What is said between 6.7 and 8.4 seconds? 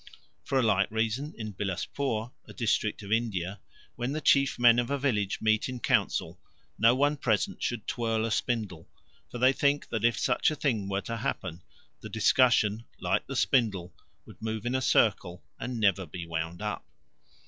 no one present should twirl a